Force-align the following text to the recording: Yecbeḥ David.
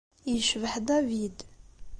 Yecbeḥ 0.31 0.73
David. 0.87 1.37